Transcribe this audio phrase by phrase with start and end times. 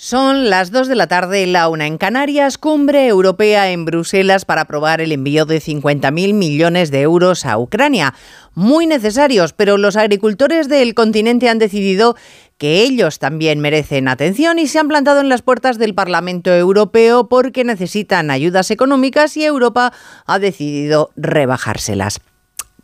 [0.00, 4.60] Son las 2 de la tarde, la una en Canarias, cumbre europea en Bruselas para
[4.60, 8.14] aprobar el envío de 50.000 millones de euros a Ucrania.
[8.54, 12.14] Muy necesarios, pero los agricultores del continente han decidido
[12.58, 17.28] que ellos también merecen atención y se han plantado en las puertas del Parlamento Europeo
[17.28, 19.92] porque necesitan ayudas económicas y Europa
[20.26, 22.20] ha decidido rebajárselas.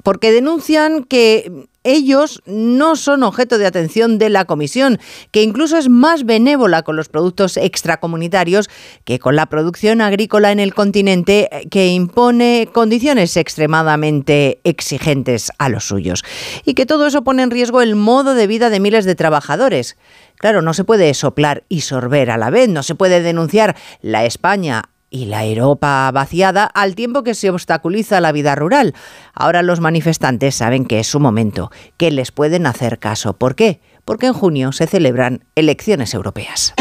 [0.05, 4.99] Porque denuncian que ellos no son objeto de atención de la Comisión,
[5.31, 8.71] que incluso es más benévola con los productos extracomunitarios
[9.05, 15.69] que con la producción agrícola en el continente, eh, que impone condiciones extremadamente exigentes a
[15.69, 16.25] los suyos.
[16.65, 19.97] Y que todo eso pone en riesgo el modo de vida de miles de trabajadores.
[20.37, 24.25] Claro, no se puede soplar y sorber a la vez, no se puede denunciar la
[24.25, 28.95] España y la Europa vaciada al tiempo que se obstaculiza la vida rural.
[29.33, 33.35] Ahora los manifestantes saben que es su momento, que les pueden hacer caso.
[33.35, 33.81] ¿Por qué?
[34.05, 36.75] Porque en junio se celebran elecciones europeas.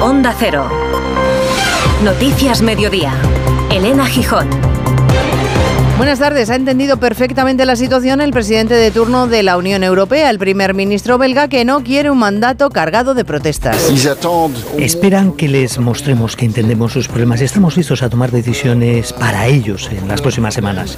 [0.00, 0.70] Onda Cero.
[2.02, 3.12] Noticias Mediodía.
[3.70, 4.48] Elena Gijón.
[5.98, 6.48] Buenas tardes.
[6.48, 10.72] Ha entendido perfectamente la situación el presidente de turno de la Unión Europea, el primer
[10.72, 13.90] ministro belga, que no quiere un mandato cargado de protestas.
[14.78, 19.48] Esperan que les mostremos que entendemos sus problemas y estamos listos a tomar decisiones para
[19.48, 20.96] ellos en las próximas semanas.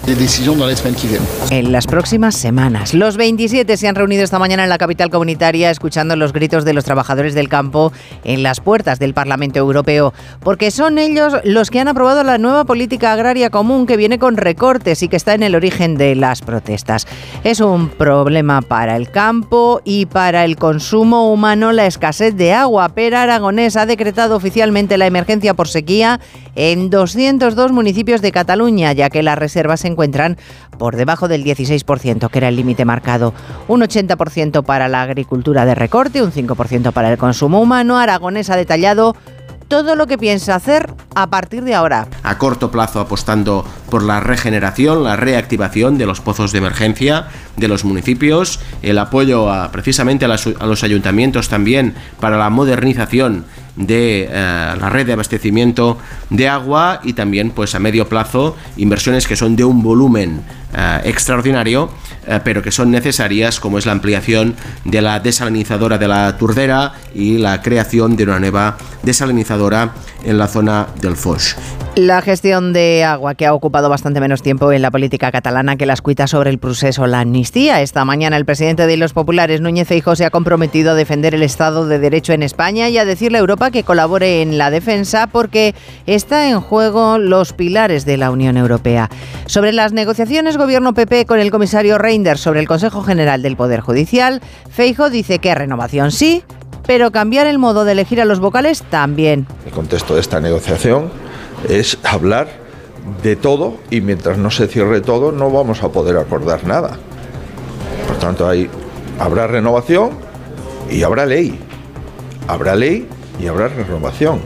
[1.50, 2.92] En las próximas semanas.
[2.92, 6.74] Los 27 se han reunido esta mañana en la capital comunitaria escuchando los gritos de
[6.74, 7.90] los trabajadores del campo
[8.22, 12.66] en las puertas del Parlamento Europeo, porque son ellos los que han aprobado la nueva
[12.66, 16.42] política agraria común que viene con recortes y que está en el origen de las
[16.42, 17.06] protestas.
[17.44, 22.88] Es un problema para el campo y para el consumo humano la escasez de agua.
[22.90, 26.20] Pera Aragonés ha decretado oficialmente la emergencia por sequía
[26.56, 30.36] en 202 municipios de Cataluña, ya que las reservas se encuentran
[30.78, 33.32] por debajo del 16%, que era el límite marcado.
[33.68, 37.98] Un 80% para la agricultura de recorte, un 5% para el consumo humano.
[37.98, 39.14] Aragonés ha detallado
[39.70, 42.08] todo lo que piensa hacer a partir de ahora.
[42.24, 47.68] A corto plazo apostando por la regeneración, la reactivación de los pozos de emergencia de
[47.68, 53.44] los municipios, el apoyo a, precisamente a, los ayuntamientos también para la modernización
[53.76, 55.98] de eh, la red de abastecimiento
[56.30, 60.42] de agua y también pues a medio plazo inversiones que son de un volumen
[60.74, 61.90] eh, extraordinario
[62.26, 64.54] eh, pero que son necesarias como es la ampliación
[64.84, 69.94] de la desalinizadora de la Turdera y la creación de una nueva desalinizadora
[70.24, 71.56] en la zona del Foix.
[71.96, 75.86] La gestión de agua que ha ocupado bastante menos tiempo en la política catalana que
[75.86, 77.82] las cuitas sobre el proceso la amnistía.
[77.82, 81.42] Esta mañana el presidente de los populares, Núñez Feijóo, se ha comprometido a defender el
[81.42, 85.26] Estado de Derecho en España y a decirle a Europa que colabore en la defensa
[85.26, 85.74] porque
[86.06, 89.10] está en juego los pilares de la Unión Europea.
[89.46, 93.80] Sobre las negociaciones gobierno PP con el comisario Reinders sobre el Consejo General del Poder
[93.80, 96.44] Judicial, Feijóo dice que renovación sí,
[96.90, 99.46] pero cambiar el modo de elegir a los vocales también.
[99.64, 101.08] El contexto de esta negociación
[101.68, 102.48] es hablar
[103.22, 106.96] de todo y mientras no se cierre todo no vamos a poder acordar nada.
[108.08, 108.68] Por tanto, hay,
[109.20, 110.10] habrá renovación
[110.90, 111.60] y habrá ley.
[112.48, 113.06] Habrá ley
[113.38, 114.40] y habrá renovación.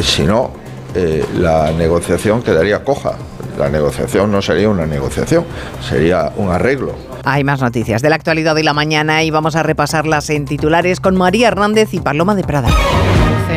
[0.00, 0.52] Si no,
[0.94, 3.18] eh, la negociación quedaría coja.
[3.58, 5.44] La negociación no sería una negociación,
[5.86, 6.94] sería un arreglo.
[7.30, 10.98] Hay más noticias de la actualidad de la mañana y vamos a repasarlas en titulares
[10.98, 12.70] con María Hernández y Paloma de Prada.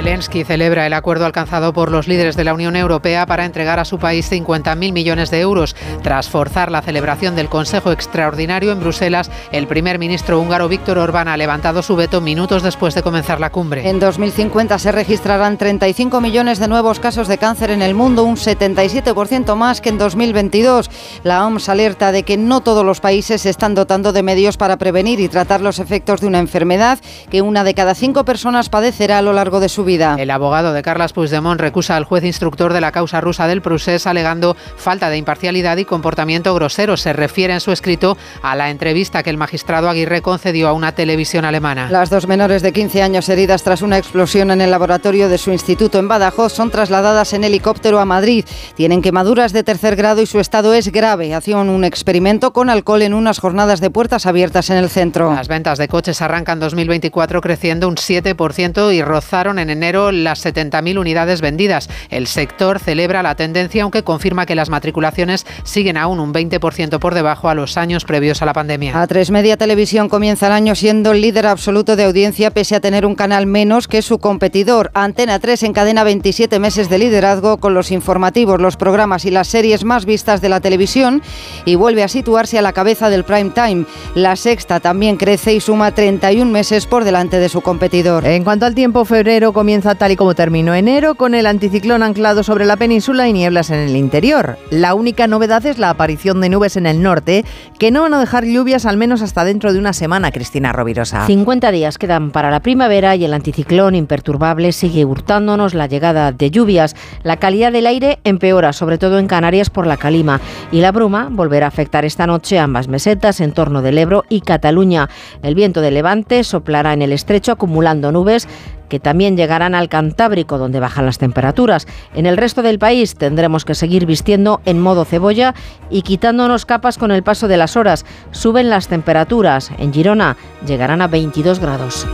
[0.02, 3.86] Zelensky celebra el acuerdo alcanzado por los líderes de la Unión Europea para entregar a
[3.86, 5.76] su país 50.000 millones de euros.
[6.02, 11.28] Tras forzar la celebración del Consejo Extraordinario en Bruselas, el primer ministro húngaro Víctor Orbán
[11.28, 13.88] ha levantado su veto minutos después de comenzar la cumbre.
[13.88, 18.38] En 2050 se registrarán 35 millones de nuevos casos de cáncer en el mundo, un
[18.38, 20.90] 77% más que en 2022.
[21.24, 24.78] La OMS alerta de que no todos los países se están dotando de medios para
[24.78, 26.98] prevenir y tratar los efectos de una enfermedad
[27.30, 29.91] que una de cada cinco personas padecerá a lo largo de su vida.
[29.92, 34.08] El abogado de Carles Puigdemont recusa al juez instructor de la causa rusa del procés
[34.08, 36.96] alegando falta de imparcialidad y comportamiento grosero.
[36.96, 40.94] Se refiere en su escrito a la entrevista que el magistrado Aguirre concedió a una
[40.94, 41.90] televisión alemana.
[41.92, 45.52] Las dos menores de 15 años heridas tras una explosión en el laboratorio de su
[45.52, 48.46] instituto en Badajoz son trasladadas en helicóptero a Madrid.
[48.76, 51.34] Tienen quemaduras de tercer grado y su estado es grave.
[51.34, 55.34] Hacían un experimento con alcohol en unas jornadas de puertas abiertas en el centro.
[55.34, 61.00] Las ventas de coches arrancan 2024 creciendo un 7% y rozaron en enero las 70.000
[61.00, 61.90] unidades vendidas.
[62.10, 67.16] El sector celebra la tendencia, aunque confirma que las matriculaciones siguen aún un 20% por
[67.16, 69.02] debajo a los años previos a la pandemia.
[69.02, 72.80] A tres Media Televisión comienza el año siendo el líder absoluto de audiencia, pese a
[72.80, 74.92] tener un canal menos que su competidor.
[74.94, 79.84] Antena 3 encadena 27 meses de liderazgo con los informativos, los programas y las series
[79.84, 81.22] más vistas de la televisión
[81.66, 83.86] y vuelve a situarse a la cabeza del prime time.
[84.16, 88.26] La sexta también crece y suma 31 meses por delante de su competidor.
[88.26, 92.42] En cuanto al tiempo, febrero comienza tal y como terminó enero, con el anticiclón anclado
[92.42, 94.58] sobre la península y nieblas en el interior.
[94.72, 97.46] La única novedad es la aparición de nubes en el norte,
[97.78, 101.28] que no van a dejar lluvias al menos hasta dentro de una semana, Cristina Rovirosa.
[101.28, 106.50] 50 días quedan para la primavera y el anticiclón imperturbable sigue hurtándonos la llegada de
[106.50, 106.96] lluvias.
[107.22, 110.42] La calidad del aire empeora, sobre todo en Canarias por la calima,
[110.72, 114.42] y la bruma volverá a afectar esta noche ambas mesetas en torno del Ebro y
[114.42, 115.08] Cataluña.
[115.44, 118.48] El viento de levante soplará en el estrecho acumulando nubes
[118.92, 121.88] que también llegarán al Cantábrico, donde bajan las temperaturas.
[122.14, 125.56] En el resto del país tendremos que seguir vistiendo en modo cebolla
[125.90, 128.06] y quitándonos capas con el paso de las horas.
[128.32, 129.72] Suben las temperaturas.
[129.78, 130.36] En Girona
[130.68, 132.06] llegarán a 22 grados.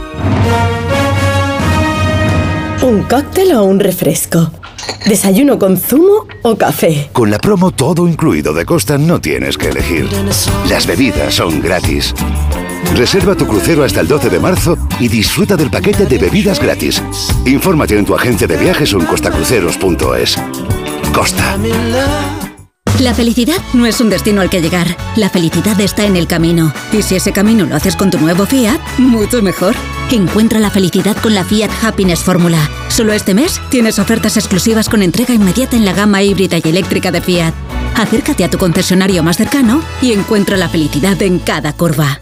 [2.83, 4.51] ¿Un cóctel o un refresco?
[5.05, 7.09] ¿Desayuno con zumo o café?
[7.13, 10.07] Con la promo todo incluido de Costa no tienes que elegir.
[10.69, 12.13] Las bebidas son gratis.
[12.95, 17.01] Reserva tu crucero hasta el 12 de marzo y disfruta del paquete de bebidas gratis.
[17.45, 20.37] Infórmate en tu agencia de viajes o en costacruceros.es.
[21.13, 21.57] Costa.
[22.99, 24.87] La felicidad no es un destino al que llegar.
[25.15, 26.73] La felicidad está en el camino.
[26.91, 29.75] Y si ese camino lo haces con tu nuevo Fiat, mucho mejor.
[30.11, 32.69] Encuentra la felicidad con la Fiat Happiness Fórmula.
[32.87, 37.11] Solo este mes tienes ofertas exclusivas con entrega inmediata en la gama híbrida y eléctrica
[37.11, 37.53] de Fiat.
[37.93, 42.21] Acércate a tu concesionario más cercano y encuentra la felicidad en cada curva.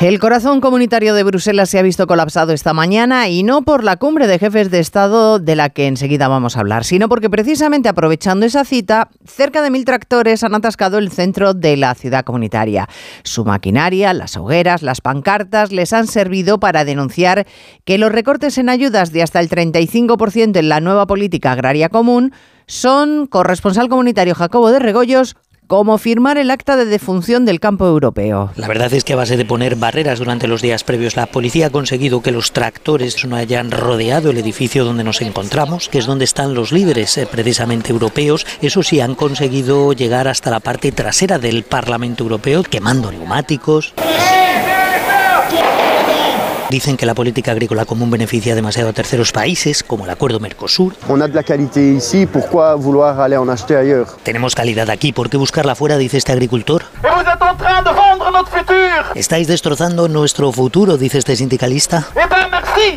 [0.00, 3.96] El corazón comunitario de Bruselas se ha visto colapsado esta mañana y no por la
[3.96, 7.88] cumbre de jefes de Estado de la que enseguida vamos a hablar, sino porque precisamente
[7.88, 12.88] aprovechando esa cita, cerca de mil tractores han atascado el centro de la ciudad comunitaria.
[13.24, 17.44] Su maquinaria, las hogueras, las pancartas les han servido para denunciar
[17.84, 22.32] que los recortes en ayudas de hasta el 35% en la nueva política agraria común
[22.68, 25.34] son, corresponsal comunitario Jacobo de Regoyos,
[25.68, 28.50] como firmar el acta de defunción del campo europeo.
[28.56, 31.66] La verdad es que a base de poner barreras durante los días previos, la policía
[31.66, 36.06] ha conseguido que los tractores no hayan rodeado el edificio donde nos encontramos, que es
[36.06, 38.46] donde están los líderes eh, precisamente europeos.
[38.62, 43.92] Eso sí, han conseguido llegar hasta la parte trasera del Parlamento Europeo, quemando neumáticos.
[46.70, 50.94] Dicen que la política agrícola común beneficia demasiado a terceros países, como el acuerdo Mercosur.
[54.22, 55.96] Tenemos calidad aquí, ¿por qué buscarla fuera?
[55.96, 56.84] Dice este agricultor.
[59.14, 62.06] Estáis destrozando nuestro futuro, dice este sindicalista.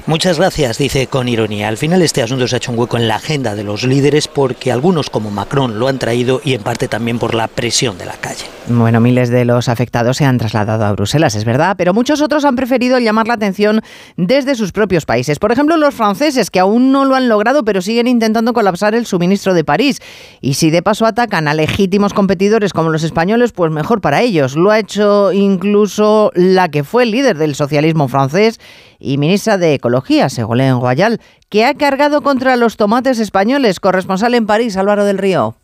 [0.06, 1.68] Muchas gracias, dice con ironía.
[1.68, 4.28] Al final este asunto se ha hecho un hueco en la agenda de los líderes
[4.28, 8.06] porque algunos como Macron lo han traído y en parte también por la presión de
[8.06, 8.46] la calle.
[8.68, 12.46] Bueno, miles de los afectados se han trasladado a Bruselas, es verdad, pero muchos otros
[12.46, 13.82] han preferido llamar la atención
[14.18, 15.40] desde sus propios países.
[15.40, 19.06] Por ejemplo, los franceses, que aún no lo han logrado, pero siguen intentando colapsar el
[19.06, 20.00] suministro de París.
[20.42, 24.56] Y si de paso atacan a legítimos competidores como los españoles, pues mejor para ellos.
[24.56, 28.60] Lo ha hecho incluso la que fue el líder del socialismo francés
[29.00, 33.80] y ministra de Ecología, Segolén Royal, que ha cargado contra los tomates españoles.
[33.80, 35.56] Corresponsal en París, Álvaro del Río.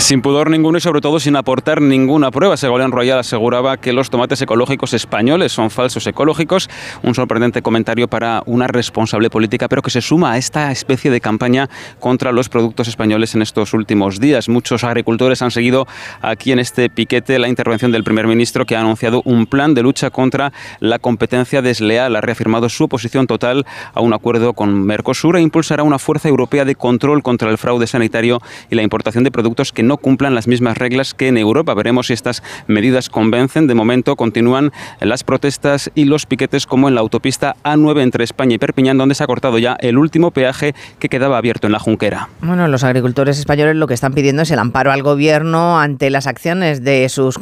[0.00, 2.56] Sin pudor ninguno y sobre todo sin aportar ninguna prueba.
[2.56, 6.70] Segolén Royal aseguraba que los tomates ecológicos españoles son falsos ecológicos.
[7.02, 11.20] Un sorprendente comentario para una responsable política, pero que se suma a esta especie de
[11.20, 11.68] campaña
[12.00, 14.48] contra los productos españoles en estos últimos días.
[14.48, 15.86] Muchos agricultores han seguido
[16.22, 19.82] aquí en este piquete la intervención del primer ministro que ha anunciado un plan de
[19.82, 22.16] lucha contra la competencia desleal.
[22.16, 26.64] Ha reafirmado su oposición total a un acuerdo con Mercosur e impulsará una fuerza europea
[26.64, 28.40] de control contra el fraude sanitario
[28.70, 31.74] y la importación de productos que no no cumplan las mismas reglas que en Europa.
[31.74, 33.66] Veremos si estas medidas convencen.
[33.66, 34.70] De momento continúan
[35.00, 39.16] las protestas y los piquetes como en la autopista A9 entre España y Perpiñán, donde
[39.16, 42.28] se ha cortado ya el último peaje que quedaba abierto en la Junquera.
[42.40, 46.28] Bueno, los agricultores españoles lo que están pidiendo es el amparo al gobierno ante las
[46.28, 47.36] acciones de sus,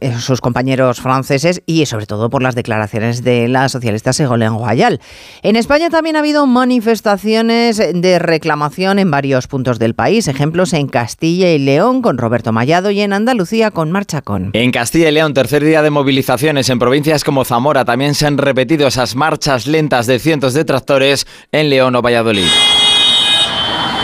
[0.00, 5.00] eh, sus compañeros franceses y sobre todo por las declaraciones de la socialista Ségolène Royal.
[5.42, 10.86] En España también ha habido manifestaciones de reclamación en varios puntos del país, ejemplos en
[10.88, 14.50] Castilla y León con Roberto Mallado y en Andalucía con Marchacón.
[14.52, 18.38] En Castilla y León, tercer día de movilizaciones en provincias como Zamora, también se han
[18.38, 22.46] repetido esas marchas lentas de cientos de tractores en León o Valladolid.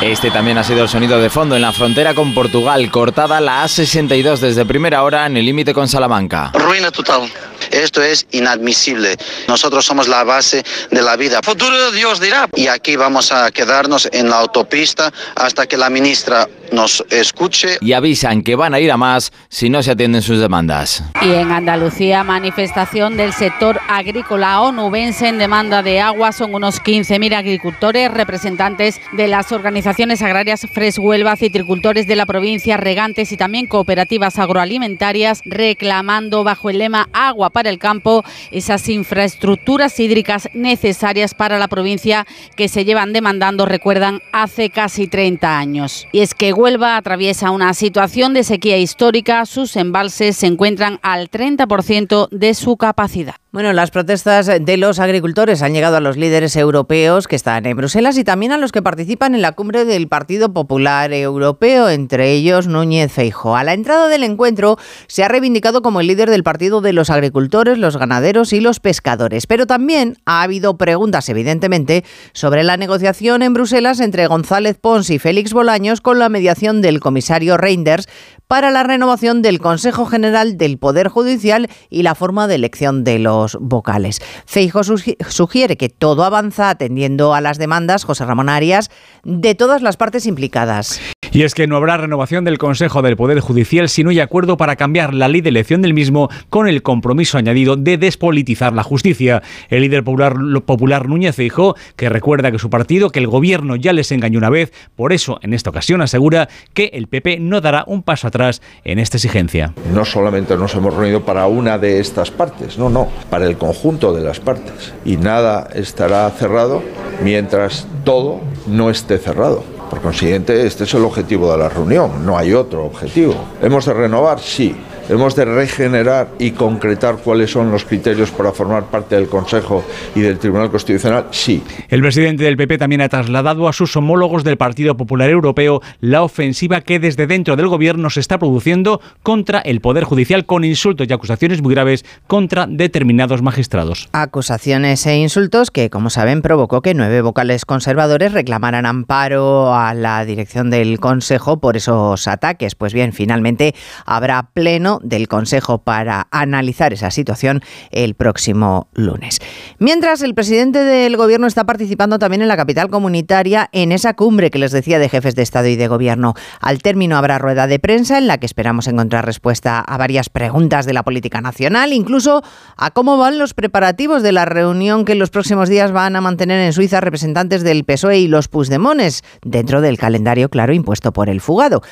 [0.03, 3.63] Este también ha sido el sonido de fondo en la frontera con Portugal, cortada la
[3.65, 6.53] A62 desde primera hora en el límite con Salamanca.
[6.55, 7.31] Ruina total.
[7.71, 9.17] Esto es inadmisible.
[9.49, 11.41] Nosotros somos la base de la vida.
[11.43, 12.49] Futuro Dios dirá.
[12.55, 17.79] Y aquí vamos a quedarnos en la autopista hasta que la ministra nos escuche.
[17.81, 21.03] Y avisan que van a ir a más si no se atienden sus demandas.
[21.23, 26.33] Y en Andalucía, manifestación del sector agrícola onubense en demanda de agua.
[26.33, 32.77] Son unos 15.000 agricultores, representantes de las organizaciones agrarias Fres Huelva, citricultores de la provincia,
[32.77, 39.99] regantes y también cooperativas agroalimentarias, reclamando bajo el lema Agua para el campo esas infraestructuras
[40.01, 42.27] hídricas necesarias para la provincia
[42.57, 46.07] que se llevan demandando, recuerdan, hace casi 30 años.
[46.13, 51.31] Y es que Huelva atraviesa una situación de sequía histórica, sus embalses se encuentran al
[51.31, 53.35] 30% de su capacidad.
[53.53, 57.77] Bueno, las protestas de los agricultores han llegado a los líderes europeos que están en
[57.77, 62.31] Bruselas y también a los que participan en la cumbre del Partido Popular Europeo, entre
[62.31, 63.57] ellos Núñez Feijo.
[63.57, 64.79] A la entrada del encuentro
[65.09, 68.79] se ha reivindicado como el líder del Partido de los Agricultores, los Ganaderos y los
[68.79, 75.11] Pescadores, pero también ha habido preguntas, evidentemente, sobre la negociación en Bruselas entre González Pons
[75.11, 78.07] y Félix Bolaños con la mediación del comisario Reinders
[78.47, 83.19] para la renovación del Consejo General del Poder Judicial y la forma de elección de
[83.21, 84.21] los vocales.
[84.47, 88.91] Feijo sugiere que todo avanza atendiendo a las demandas, José Ramón Arias,
[89.25, 91.01] de todas las partes implicadas.
[91.33, 94.57] Y es que no habrá renovación del Consejo del Poder Judicial si no hay acuerdo
[94.57, 98.83] para cambiar la ley de elección del mismo con el compromiso añadido de despolitizar la
[98.83, 99.41] justicia.
[99.69, 100.35] El líder popular,
[100.65, 104.51] popular Núñez dijo que recuerda que su partido, que el gobierno ya les engañó una
[104.51, 108.61] vez, por eso en esta ocasión asegura que el PP no dará un paso atrás
[108.83, 109.73] en esta exigencia.
[109.95, 114.13] No solamente nos hemos reunido para una de estas partes, no, no, para el conjunto
[114.13, 114.93] de las partes.
[115.05, 116.83] Y nada estará cerrado
[117.23, 119.80] mientras todo no esté cerrado.
[119.91, 123.35] Por consiguiente, este es el objetivo de la reunión, no hay otro objetivo.
[123.61, 124.39] ¿Hemos de renovar?
[124.39, 124.77] Sí.
[125.11, 130.21] Hemos de regenerar y concretar cuáles son los criterios para formar parte del Consejo y
[130.21, 131.27] del Tribunal Constitucional.
[131.33, 131.65] Sí.
[131.89, 136.23] El presidente del PP también ha trasladado a sus homólogos del Partido Popular Europeo la
[136.23, 141.09] ofensiva que desde dentro del gobierno se está produciendo contra el Poder Judicial con insultos
[141.11, 144.09] y acusaciones muy graves contra determinados magistrados.
[144.13, 150.25] Acusaciones e insultos que, como saben, provocó que nueve vocales conservadores reclamaran amparo a la
[150.25, 152.77] dirección del Consejo por esos ataques.
[152.77, 153.75] Pues bien, finalmente
[154.07, 159.39] habrá pleno del Consejo para analizar esa situación el próximo lunes.
[159.79, 164.51] Mientras, el presidente del Gobierno está participando también en la capital comunitaria en esa cumbre
[164.51, 166.35] que les decía de jefes de Estado y de Gobierno.
[166.61, 170.87] Al término habrá rueda de prensa en la que esperamos encontrar respuesta a varias preguntas
[170.87, 172.43] de la política nacional, incluso
[172.77, 176.21] a cómo van los preparativos de la reunión que en los próximos días van a
[176.21, 181.29] mantener en Suiza representantes del PSOE y los Puigdemones, dentro del calendario claro impuesto por
[181.29, 181.83] el fugado.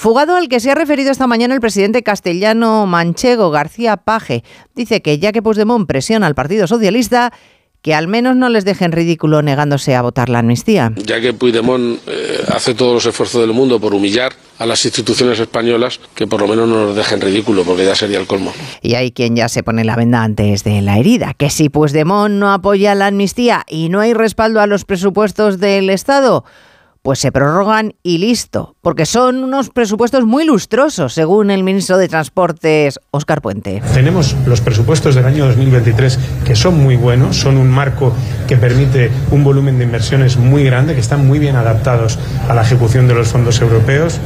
[0.00, 4.44] Fugado al que se ha referido esta mañana el presidente castellano manchego García Paje.
[4.74, 7.34] Dice que ya que Puigdemont presiona al Partido Socialista,
[7.82, 10.90] que al menos no les dejen ridículo negándose a votar la amnistía.
[11.04, 15.38] Ya que Puigdemont eh, hace todos los esfuerzos del mundo por humillar a las instituciones
[15.38, 18.54] españolas, que por lo menos no nos dejen ridículo, porque ya sería el colmo.
[18.80, 22.36] Y hay quien ya se pone la venda antes de la herida, que si Puigdemont
[22.36, 26.46] no apoya la amnistía y no hay respaldo a los presupuestos del Estado,
[27.02, 32.08] pues se prorrogan y listo, porque son unos presupuestos muy lustrosos, según el ministro de
[32.08, 33.82] Transportes, Óscar Puente.
[33.94, 38.12] Tenemos los presupuestos del año 2023 que son muy buenos, son un marco
[38.46, 42.62] que permite un volumen de inversiones muy grande, que están muy bien adaptados a la
[42.62, 44.20] ejecución de los fondos europeos.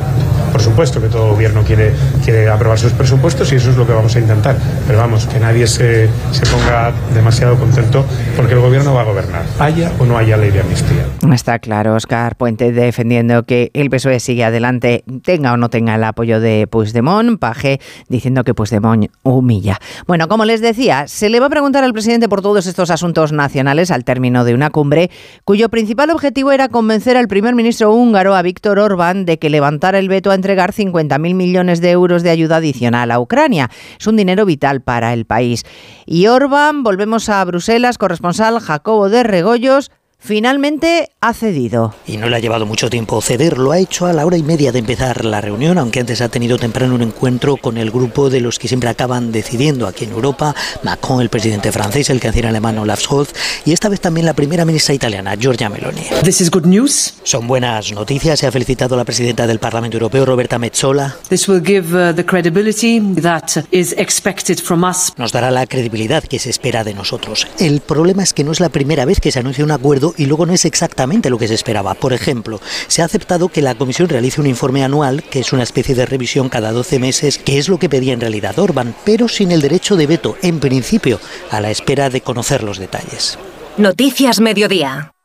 [0.51, 1.93] Por supuesto que todo gobierno quiere,
[2.25, 4.57] quiere aprobar sus presupuestos y eso es lo que vamos a intentar.
[4.87, 8.05] Pero vamos, que nadie se, se ponga demasiado contento
[8.37, 11.07] porque el gobierno va a gobernar, haya o no haya ley de amnistía.
[11.33, 16.05] Está claro, Óscar Puente defendiendo que el PSOE sigue adelante, tenga o no tenga el
[16.05, 19.79] apoyo de Puigdemont, Paje diciendo que Puigdemont humilla.
[20.07, 23.33] Bueno, como les decía, se le va a preguntar al presidente por todos estos asuntos
[23.33, 25.11] nacionales al término de una cumbre
[25.45, 29.99] cuyo principal objetivo era convencer al primer ministro húngaro, a Víctor Orbán, de que levantara
[29.99, 33.71] el veto a entregar entregar 50.000 millones de euros de ayuda adicional a Ucrania.
[33.99, 35.65] Es un dinero vital para el país.
[36.07, 39.91] Y Orban, volvemos a Bruselas, corresponsal Jacobo de Regoyos
[40.25, 41.95] finalmente ha cedido.
[42.07, 44.43] Y no le ha llevado mucho tiempo ceder, lo ha hecho a la hora y
[44.43, 48.31] media de empezar la reunión, aunque antes ha tenido temprano un encuentro con el grupo
[48.31, 52.49] de los que siempre acaban decidiendo aquí en Europa, Macron, el presidente francés, el canciller
[52.49, 53.35] alemán Olaf Scholz
[53.67, 56.03] y esta vez también la primera ministra italiana, Giorgia Meloni.
[56.23, 57.15] This is good news.
[57.23, 61.17] Son buenas noticias, se ha felicitado a la presidenta del Parlamento Europeo, Roberta Metsola.
[61.29, 65.13] This will give uh, the credibility that is expected from us.
[65.19, 67.47] Nos dará la credibilidad que se espera de nosotros.
[67.59, 69.71] El problema es que no es la primera vez que se anuncia un
[70.17, 71.95] y luego no es exactamente lo que se esperaba.
[71.95, 75.63] Por ejemplo, se ha aceptado que la Comisión realice un informe anual, que es una
[75.63, 79.29] especie de revisión cada 12 meses, que es lo que pedía en realidad Orban, pero
[79.29, 83.39] sin el derecho de veto, en principio, a la espera de conocer los detalles.
[83.77, 85.14] Noticias Mediodía.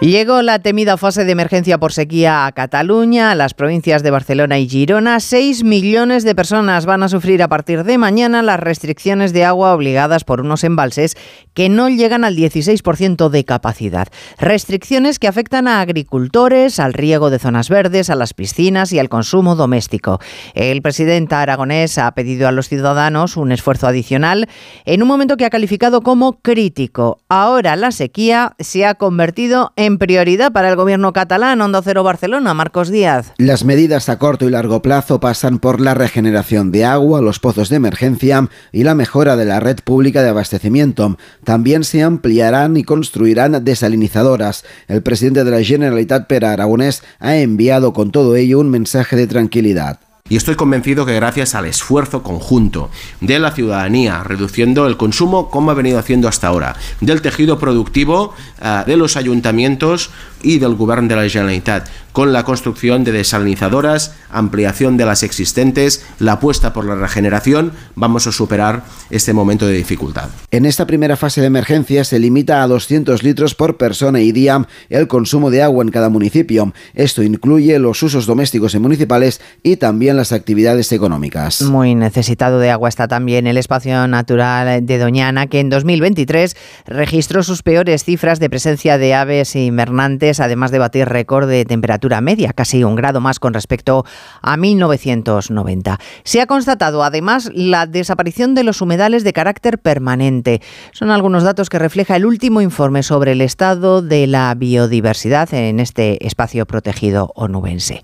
[0.00, 4.58] Llegó la temida fase de emergencia por sequía a Cataluña, a las provincias de Barcelona
[4.58, 5.20] y Girona.
[5.20, 9.72] Seis millones de personas van a sufrir a partir de mañana las restricciones de agua
[9.72, 11.16] obligadas por unos embalses
[11.54, 14.08] que no llegan al 16% de capacidad.
[14.38, 19.08] Restricciones que afectan a agricultores, al riego de zonas verdes, a las piscinas y al
[19.08, 20.20] consumo doméstico.
[20.52, 24.46] El presidente aragonés ha pedido a los ciudadanos un esfuerzo adicional
[24.84, 27.22] en un momento que ha calificado como crítico.
[27.30, 31.60] Ahora la sequía se ha convertido en en prioridad para el gobierno catalán.
[31.60, 33.32] Onda Cero Barcelona, Marcos Díaz.
[33.38, 37.68] Las medidas a corto y largo plazo pasan por la regeneración de agua, los pozos
[37.68, 41.16] de emergencia y la mejora de la red pública de abastecimiento.
[41.44, 44.64] También se ampliarán y construirán desalinizadoras.
[44.88, 49.26] El presidente de la Generalitat, Pere Aragonés, ha enviado con todo ello un mensaje de
[49.26, 50.00] tranquilidad.
[50.28, 52.90] Y estoy convencido que gracias al esfuerzo conjunto
[53.20, 58.34] de la ciudadanía, reduciendo el consumo como ha venido haciendo hasta ahora, del tejido productivo,
[58.60, 60.10] uh, de los ayuntamientos
[60.42, 66.02] y del gobierno de la Generalitat, con la construcción de desalinizadoras, ampliación de las existentes,
[66.18, 70.30] la apuesta por la regeneración, vamos a superar este momento de dificultad.
[70.50, 74.66] En esta primera fase de emergencia se limita a 200 litros por persona y día
[74.88, 76.72] el consumo de agua en cada municipio.
[76.94, 81.60] Esto incluye los usos domésticos y municipales y también las actividades económicas.
[81.60, 87.42] Muy necesitado de agua está también el espacio natural de Doñana, que en 2023 registró
[87.42, 92.52] sus peores cifras de presencia de aves invernantes, además de batir récord de temperatura media,
[92.52, 94.04] casi un grado más con respecto
[94.42, 95.98] a 1990.
[96.24, 100.62] Se ha constatado además la desaparición de los humedales de carácter permanente.
[100.92, 105.80] Son algunos datos que refleja el último informe sobre el estado de la biodiversidad en
[105.80, 108.02] este espacio protegido onubense.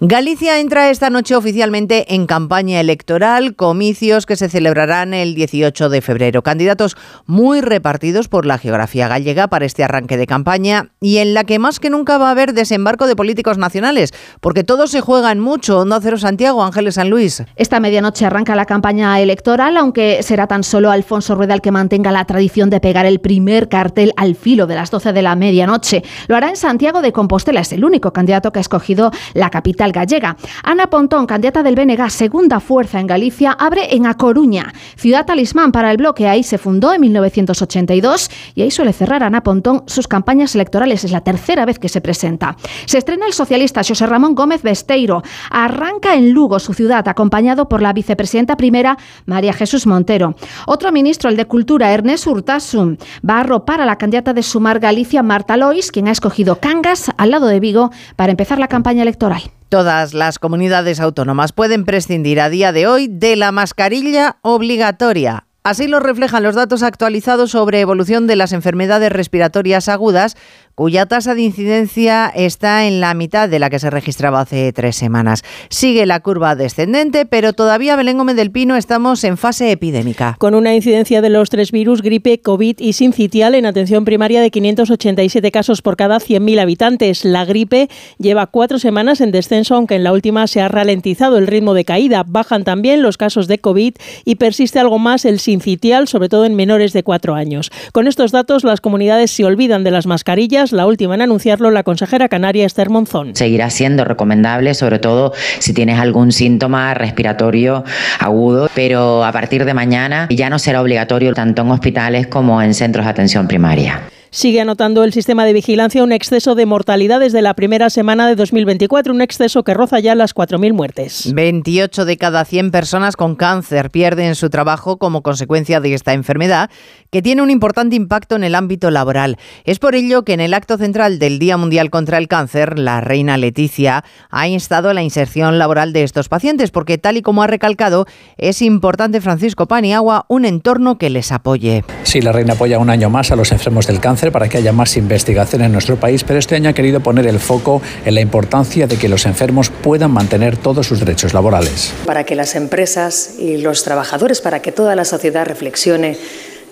[0.00, 6.00] Galicia entra esta noche oficialmente en campaña electoral, comicios que se celebrarán el 18 de
[6.00, 6.42] febrero.
[6.42, 11.44] Candidatos muy repartidos por la geografía gallega para este arranque de campaña y en la
[11.44, 15.40] que más que nunca va a haber desembarco de políticos nacionales, porque todos se juegan
[15.40, 15.80] mucho.
[15.80, 17.42] Onda Cero Santiago, Ángeles San Luis.
[17.56, 22.12] Esta medianoche arranca la campaña electoral, aunque será tan solo Alfonso Rueda el que mantenga
[22.12, 26.02] la tradición de pegar el primer cartel al filo de las 12 de la medianoche.
[26.28, 29.92] Lo hará en Santiago de Compostela, es el único candidato que ha escogido la capital
[29.92, 30.36] gallega.
[30.62, 35.72] Ana Pontón, candidata del BNG, segunda fuerza en Galicia, abre en A Coruña, ciudad talismán
[35.72, 36.28] para el bloque.
[36.28, 41.04] Ahí se fundó en 1982 y ahí suele cerrar Ana Pontón sus campañas electorales.
[41.04, 42.56] Es la tercera vez que se presenta.
[42.86, 45.22] Se estrena socialista José Ramón Gómez Besteiro.
[45.50, 50.34] Arranca en Lugo, su ciudad, acompañado por la vicepresidenta primera María Jesús Montero.
[50.66, 54.80] Otro ministro, el de Cultura, Ernest Urtasun, va a arropar a la candidata de Sumar
[54.80, 59.02] Galicia, Marta Lois, quien ha escogido Cangas, al lado de Vigo, para empezar la campaña
[59.02, 59.42] electoral.
[59.68, 65.88] Todas las comunidades autónomas pueden prescindir a día de hoy de la mascarilla obligatoria Así
[65.88, 70.38] lo reflejan los datos actualizados sobre evolución de las enfermedades respiratorias agudas,
[70.80, 74.96] cuya tasa de incidencia está en la mitad de la que se registraba hace tres
[74.96, 75.44] semanas.
[75.68, 80.36] Sigue la curva descendente, pero todavía Belén Gómez del Pino estamos en fase epidémica.
[80.38, 84.50] Con una incidencia de los tres virus, gripe, COVID y sincitial en atención primaria de
[84.50, 87.26] 587 casos por cada 100.000 habitantes.
[87.26, 91.46] La gripe lleva cuatro semanas en descenso, aunque en la última se ha ralentizado el
[91.46, 92.24] ritmo de caída.
[92.26, 96.54] Bajan también los casos de COVID y persiste algo más el sincitial, sobre todo en
[96.54, 97.70] menores de cuatro años.
[97.92, 101.82] Con estos datos, las comunidades se olvidan de las mascarillas, la última en anunciarlo la
[101.82, 103.34] consejera canaria Esther Monzón.
[103.34, 107.84] Seguirá siendo recomendable, sobre todo si tienes algún síntoma respiratorio
[108.18, 112.74] agudo, pero a partir de mañana ya no será obligatorio tanto en hospitales como en
[112.74, 114.02] centros de atención primaria.
[114.32, 118.36] Sigue anotando el sistema de vigilancia un exceso de mortalidad desde la primera semana de
[118.36, 121.34] 2024, un exceso que roza ya las 4.000 muertes.
[121.34, 126.70] 28 de cada 100 personas con cáncer pierden su trabajo como consecuencia de esta enfermedad,
[127.10, 129.36] que tiene un importante impacto en el ámbito laboral.
[129.64, 133.00] Es por ello que en el acto central del Día Mundial contra el Cáncer, la
[133.00, 137.42] reina Leticia ha instado a la inserción laboral de estos pacientes, porque tal y como
[137.42, 141.84] ha recalcado, es importante Francisco Paniagua un entorno que les apoye.
[142.04, 144.72] Sí, la reina apoya un año más a los enfermos del cáncer para que haya
[144.72, 148.20] más investigación en nuestro país, pero este año ha querido poner el foco en la
[148.20, 151.94] importancia de que los enfermos puedan mantener todos sus derechos laborales.
[152.04, 156.18] Para que las empresas y los trabajadores, para que toda la sociedad reflexione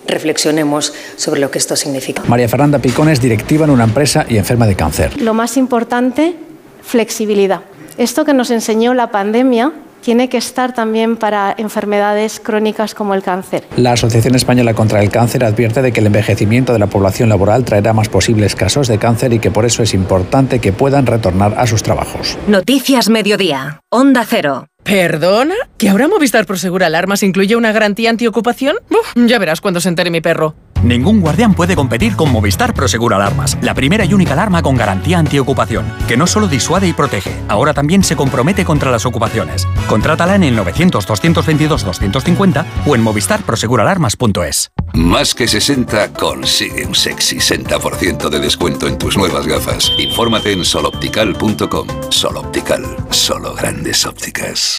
[0.07, 2.23] reflexionemos sobre lo que esto significa.
[2.27, 5.21] María Fernanda Picón es directiva en una empresa y enferma de cáncer.
[5.21, 6.35] Lo más importante,
[6.81, 7.61] flexibilidad.
[7.97, 13.23] Esto que nos enseñó la pandemia tiene que estar también para enfermedades crónicas como el
[13.23, 13.63] cáncer.
[13.77, 17.65] La Asociación Española contra el Cáncer advierte de que el envejecimiento de la población laboral
[17.65, 21.55] traerá más posibles casos de cáncer y que por eso es importante que puedan retornar
[21.57, 22.37] a sus trabajos.
[22.47, 23.81] Noticias Mediodía.
[23.89, 24.67] Onda Cero.
[24.83, 25.53] ¿Perdona?
[25.77, 28.77] ¿Que ahora Movistar Prosegur Alarmas incluye una garantía antiocupación?
[28.89, 30.55] Uf, ya verás cuando se entere mi perro.
[30.83, 35.19] Ningún guardián puede competir con Movistar Prosegur Alarmas, la primera y única alarma con garantía
[35.19, 39.67] antiocupación, que no solo disuade y protege, ahora también se compromete contra las ocupaciones.
[39.87, 44.71] Contrátala en el 900-222-250 o en movistarproseguralarmas.es.
[44.93, 49.91] Más que 60 consigue un sexy 60% de descuento en tus nuevas gafas.
[49.99, 51.87] Infórmate en soloptical.com.
[52.09, 54.78] Soloptical, solo grandes ópticas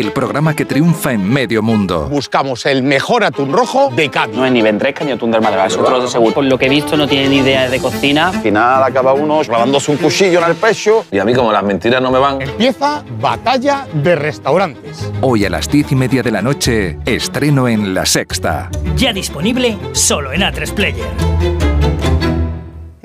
[0.00, 2.08] el programa que triunfa en medio mundo.
[2.10, 4.36] Buscamos el mejor atún rojo de Cádiz.
[4.36, 6.34] No es ni ventresca ni atún del Madrid, es otro de seguro.
[6.34, 8.28] Por lo que he visto no tiene ni idea de cocina.
[8.28, 11.64] Al final acaba uno clavándose un cuchillo en el pecho y a mí como las
[11.64, 12.42] mentiras no me van.
[12.42, 15.10] Empieza Batalla de Restaurantes.
[15.22, 18.70] Hoy a las diez y media de la noche, estreno en La Sexta.
[18.96, 21.65] Ya disponible solo en A3 Player.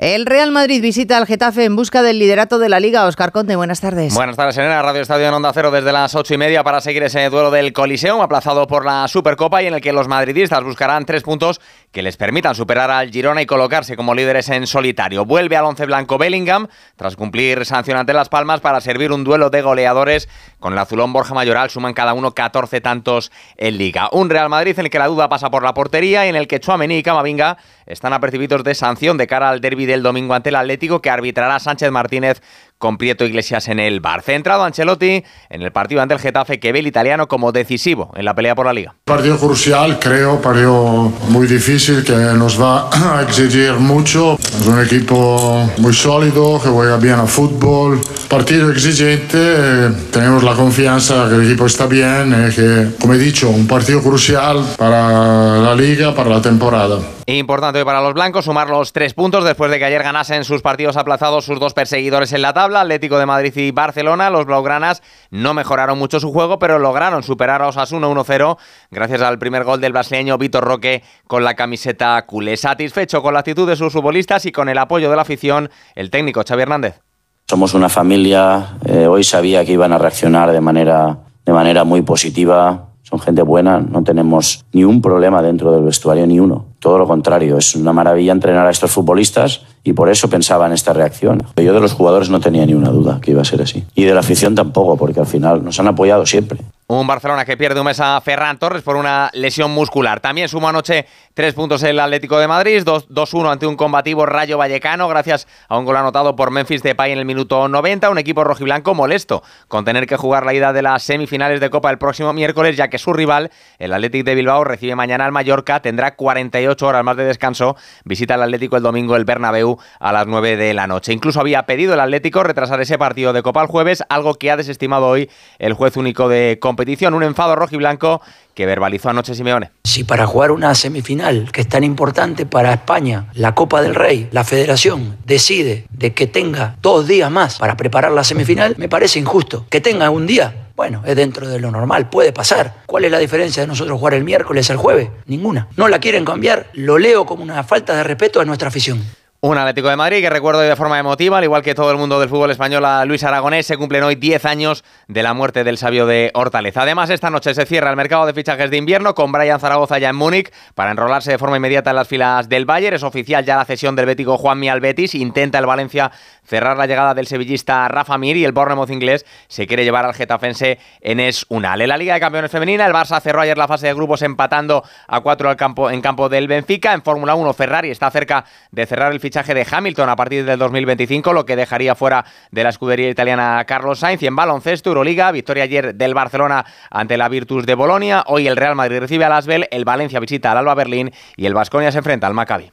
[0.02, 3.06] El Real Madrid visita al Getafe en busca del liderato de la Liga.
[3.06, 4.12] Oscar Conte, buenas tardes.
[4.12, 7.04] Buenas tardes, en Radio Estadio en Onda Cero desde las ocho y media para seguir
[7.04, 11.06] ese duelo del Coliseum, aplazado por la Supercopa y en el que los madridistas buscarán
[11.06, 11.60] tres puntos
[11.92, 15.26] que les permitan superar al Girona y colocarse como líderes en solitario.
[15.26, 19.50] Vuelve al once blanco Bellingham tras cumplir sanción ante Las Palmas para servir un duelo
[19.50, 20.28] de goleadores
[20.58, 21.68] con el azulón Borja Mayoral.
[21.70, 24.08] Suman cada uno 14 tantos en Liga.
[24.10, 26.48] Un Real Madrid en el que la duda pasa por la portería y en el
[26.48, 30.48] que Chuamení y Camavinga están apercibidos de sanción de cara al derby del domingo ante
[30.48, 32.40] el Atlético que arbitrará Sánchez Martínez
[32.82, 34.22] con Prieto Iglesias en el bar.
[34.22, 38.24] Centrado Ancelotti en el partido ante el Getafe que ve el italiano como decisivo en
[38.24, 38.96] la pelea por la liga.
[39.04, 44.36] Partido crucial, creo, partido muy difícil que nos va a exigir mucho.
[44.36, 48.00] Es un equipo muy sólido, que juega bien a fútbol.
[48.28, 53.48] Partido exigente, tenemos la confianza que el equipo está bien, y que, como he dicho,
[53.48, 56.98] un partido crucial para la liga, para la temporada.
[57.38, 60.98] Importante para los blancos sumar los tres puntos después de que ayer ganasen sus partidos
[60.98, 64.28] aplazados sus dos perseguidores en la tabla, Atlético de Madrid y Barcelona.
[64.28, 68.58] Los blaugranas no mejoraron mucho su juego, pero lograron superar a Osasuna 1-0
[68.90, 72.58] gracias al primer gol del brasileño Vitor Roque con la camiseta culé.
[72.58, 76.10] Satisfecho con la actitud de sus futbolistas y con el apoyo de la afición, el
[76.10, 77.00] técnico Xavi Hernández.
[77.48, 81.16] Somos una familia, eh, hoy sabía que iban a reaccionar de manera,
[81.46, 86.26] de manera muy positiva, son gente buena, no tenemos ni un problema dentro del vestuario,
[86.26, 86.64] ni uno.
[86.78, 90.72] Todo lo contrario, es una maravilla entrenar a estos futbolistas y por eso pensaba en
[90.72, 91.42] esta reacción.
[91.56, 93.84] Yo de los jugadores no tenía ni una duda que iba a ser así.
[93.94, 96.60] Y de la afición tampoco, porque al final nos han apoyado siempre.
[96.94, 100.20] Un Barcelona que pierde un mes a Ferran Torres por una lesión muscular.
[100.20, 105.08] También sumó anoche tres puntos el Atlético de Madrid, 2-1 ante un combativo Rayo Vallecano,
[105.08, 108.10] gracias a un gol anotado por Memphis Depay en el minuto 90.
[108.10, 111.90] Un equipo rojiblanco molesto con tener que jugar la ida de las semifinales de Copa
[111.90, 115.80] el próximo miércoles, ya que su rival, el Atlético de Bilbao, recibe mañana al Mallorca,
[115.80, 117.74] tendrá 48 horas más de descanso.
[118.04, 121.14] Visita el Atlético el domingo el Bernabéu a las 9 de la noche.
[121.14, 124.58] Incluso había pedido el Atlético retrasar ese partido de Copa el jueves, algo que ha
[124.58, 127.14] desestimado hoy el juez único de competición.
[127.14, 128.20] Un enfado rojo y blanco
[128.54, 129.70] que verbalizó anoche Simeone.
[129.84, 134.28] Si para jugar una semifinal que es tan importante para España, la Copa del Rey,
[134.32, 139.20] la Federación decide de que tenga dos días más para preparar la semifinal, me parece
[139.20, 139.66] injusto.
[139.70, 142.82] Que tenga un día bueno, es dentro de lo normal, puede pasar.
[142.86, 145.10] ¿Cuál es la diferencia de nosotros jugar el miércoles al jueves?
[145.26, 145.68] Ninguna.
[145.76, 149.04] No la quieren cambiar, lo leo como una falta de respeto a nuestra afición.
[149.44, 152.20] Un Atlético de Madrid que recuerdo de forma emotiva, al igual que todo el mundo
[152.20, 155.78] del fútbol español, a Luis Aragonés, se cumplen hoy 10 años de la muerte del
[155.78, 156.82] sabio de Hortaleza.
[156.82, 160.10] Además, esta noche se cierra el mercado de fichajes de invierno con Brian Zaragoza ya
[160.10, 162.94] en Múnich para enrolarse de forma inmediata en las filas del Bayern.
[162.94, 165.16] Es oficial ya la cesión del bético Juan Mial Betis.
[165.16, 166.12] Intenta el Valencia
[166.44, 170.14] cerrar la llegada del sevillista Rafa Mir y el Bournemouth inglés se quiere llevar al
[170.14, 171.80] getafense Enes Unal.
[171.80, 174.84] En la Liga de Campeones Femenina, el Barça cerró ayer la fase de grupos empatando
[175.08, 176.92] a 4 al campo, en campo del Benfica.
[176.92, 180.58] En Fórmula 1, Ferrari está cerca de cerrar el fichaje de Hamilton a partir del
[180.58, 184.22] 2025, lo que dejaría fuera de la escudería italiana Carlos Sainz.
[184.22, 188.24] En baloncesto, Euroliga, victoria ayer del Barcelona ante la Virtus de Bolonia.
[188.26, 191.54] Hoy el Real Madrid recibe al Asbel, el Valencia visita al Alba Berlín y el
[191.54, 192.72] Vasconia se enfrenta al Maccabi.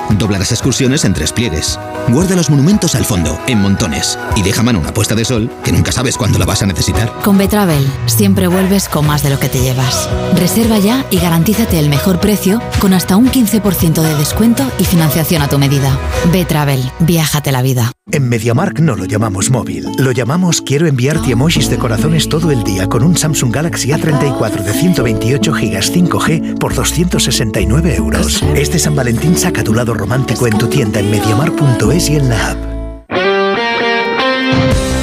[0.17, 1.79] Dobla las excursiones en tres pliegues.
[2.09, 4.17] Guarda los monumentos al fondo, en montones.
[4.35, 7.11] Y deja mano una puesta de sol que nunca sabes cuándo la vas a necesitar.
[7.23, 10.09] Con Betravel siempre vuelves con más de lo que te llevas.
[10.35, 15.41] Reserva ya y garantízate el mejor precio con hasta un 15% de descuento y financiación
[15.41, 15.97] a tu medida.
[16.31, 17.91] Betravel, viájate la vida.
[18.11, 22.63] En MediaMark no lo llamamos móvil, lo llamamos quiero enviarte emojis de corazones todo el
[22.63, 28.43] día con un Samsung Galaxy A34 de 128 GB 5G por 269 euros.
[28.55, 32.51] Este San Valentín saca tu lado romántico en tu tienda en MediaMark.es y en la
[32.51, 32.57] app.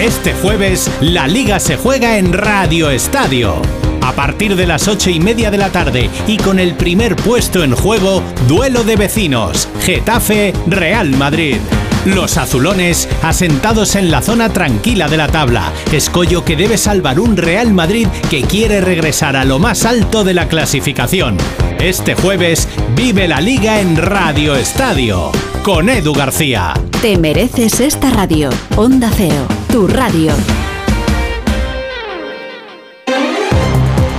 [0.01, 3.63] Este jueves, la liga se juega en Radio Estadio.
[4.03, 7.63] A partir de las ocho y media de la tarde y con el primer puesto
[7.63, 11.59] en juego, duelo de vecinos, Getafe, Real Madrid.
[12.05, 15.73] Los azulones asentados en la zona tranquila de la tabla.
[15.93, 20.35] Escollo que debe salvar un Real Madrid que quiere regresar a lo más alto de
[20.35, 21.37] la clasificación.
[21.81, 25.31] Este jueves vive la liga en Radio Estadio
[25.63, 26.75] con Edu García.
[27.03, 28.51] Te mereces esta radio.
[28.77, 30.33] Onda Cero, tu radio.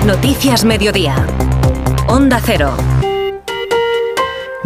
[0.05, 1.15] Noticias Mediodía.
[2.07, 2.98] Onda Cero.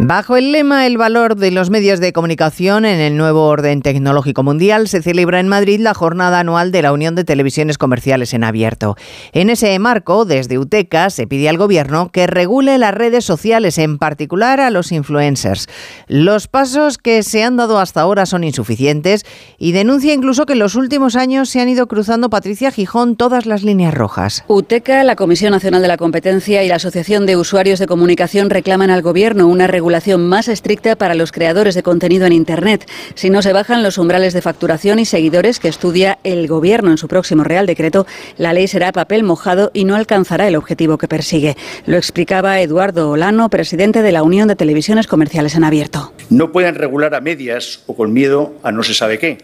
[0.06, 4.44] Bajo el lema El valor de los medios de comunicación en el nuevo orden tecnológico
[4.44, 8.44] mundial, se celebra en Madrid la jornada anual de la Unión de Televisiones Comerciales en
[8.44, 8.98] Abierto.
[9.32, 13.98] En ese marco, desde UTECA se pide al Gobierno que regule las redes sociales, en
[13.98, 15.70] particular a los influencers.
[16.10, 19.26] Los pasos que se han dado hasta ahora son insuficientes
[19.58, 23.46] y denuncia incluso que en los últimos años se han ido cruzando Patricia Gijón todas
[23.46, 24.44] las líneas rojas.
[24.50, 28.90] UTECA, la Comisión Nacional de la Competencia y la Asociación de Usuarios de Comunicación reclaman
[28.90, 32.90] al Gobierno una regulación más estricta para los creadores de contenido en Internet.
[33.16, 36.98] Si no se bajan los umbrales de facturación y seguidores que estudia el Gobierno en
[36.98, 38.06] su próximo Real Decreto,
[38.38, 41.56] la ley será papel mojado y no alcanzará el objetivo que persigue.
[41.86, 46.14] Lo explicaba Eduardo Olano, presidente de la Unión de Televisiones Comerciales en Abierto.
[46.30, 49.38] No pueden regular a medias o con miedo a no se sabe qué.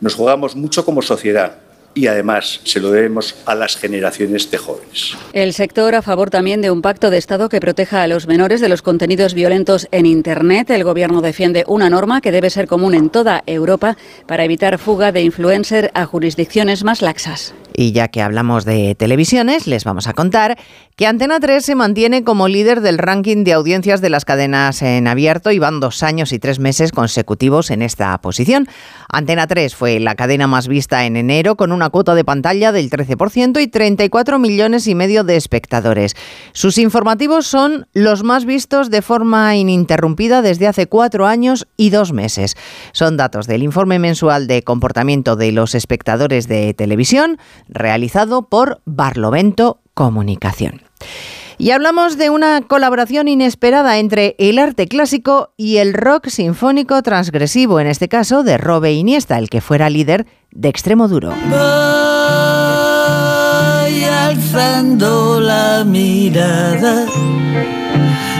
[0.00, 1.65] Nos jugamos mucho como sociedad
[1.96, 5.16] y además se lo debemos a las generaciones de jóvenes.
[5.32, 8.60] El sector a favor también de un pacto de Estado que proteja a los menores
[8.60, 10.70] de los contenidos violentos en Internet.
[10.70, 15.10] El Gobierno defiende una norma que debe ser común en toda Europa para evitar fuga
[15.10, 17.54] de influencer a jurisdicciones más laxas.
[17.78, 20.56] Y ya que hablamos de televisiones, les vamos a contar
[20.96, 25.06] que Antena 3 se mantiene como líder del ranking de audiencias de las cadenas en
[25.06, 28.66] abierto y van dos años y tres meses consecutivos en esta posición.
[29.10, 32.88] Antena 3 fue la cadena más vista en enero con una cuota de pantalla del
[32.88, 36.16] 13% y 34 millones y medio de espectadores.
[36.52, 42.14] Sus informativos son los más vistos de forma ininterrumpida desde hace cuatro años y dos
[42.14, 42.56] meses.
[42.92, 49.80] Son datos del informe mensual de comportamiento de los espectadores de televisión realizado por Barlovento
[49.94, 50.82] Comunicación.
[51.58, 57.80] Y hablamos de una colaboración inesperada entre el arte clásico y el rock sinfónico transgresivo,
[57.80, 61.30] en este caso de Robe Iniesta, el que fuera líder de Extremo Duro.
[61.30, 61.56] Voy
[64.04, 67.06] alzando la mirada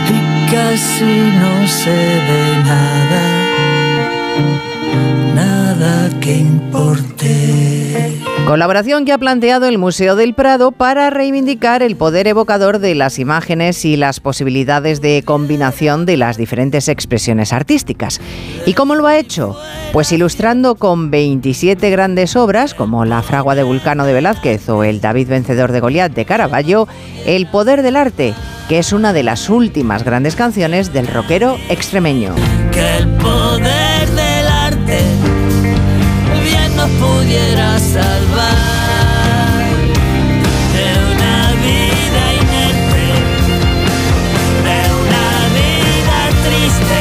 [0.09, 3.23] y casi no se ve nada,
[5.33, 8.26] nada que importe.
[8.45, 13.19] Colaboración que ha planteado el Museo del Prado para reivindicar el poder evocador de las
[13.19, 18.21] imágenes y las posibilidades de combinación de las diferentes expresiones artísticas.
[18.65, 19.59] ¿Y cómo lo ha hecho?
[19.91, 25.01] Pues ilustrando con 27 grandes obras, como La fragua de Vulcano de Velázquez o El
[25.01, 26.87] David vencedor de Goliat de Caravaggio,
[27.25, 28.33] el poder del arte,
[28.69, 32.33] que es una de las últimas grandes canciones del rockero extremeño.
[32.71, 35.16] Que el poder del arte
[37.27, 38.55] pudiera salvar
[40.73, 43.05] de una vida inerte,
[44.63, 46.99] de una vida triste.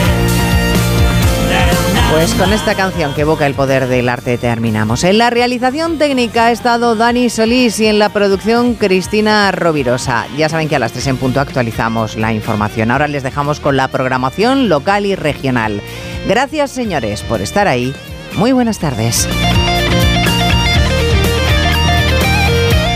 [1.48, 5.04] de una Pues con esta canción que evoca el poder del arte terminamos.
[5.04, 10.26] En la realización técnica ha estado Dani Solís y en la producción Cristina Rovirosa.
[10.36, 12.90] Ya saben que a las 3 en punto actualizamos la información.
[12.90, 15.80] Ahora les dejamos con la programación local y regional.
[16.26, 17.94] Gracias señores por estar ahí.
[18.34, 19.28] Muy buenas tardes.